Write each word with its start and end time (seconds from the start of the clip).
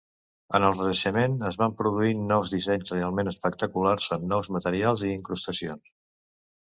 En 0.59 0.63
el 0.69 0.75
Renaixement 0.77 1.35
es 1.49 1.59
van 1.63 1.75
produir 1.81 2.15
nous 2.31 2.53
dissenys 2.55 2.95
realment 2.95 3.29
espectaculars 3.33 4.09
amb 4.17 4.29
nous 4.33 4.51
materials 4.59 5.05
i 5.11 5.17
incrustacions. 5.21 5.93